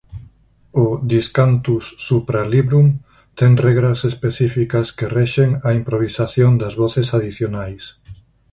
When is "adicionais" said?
7.17-7.83